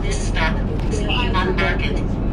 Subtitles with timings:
[0.00, 0.56] This stop,
[0.88, 2.23] Sliman Market.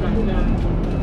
[0.00, 0.97] Thank you.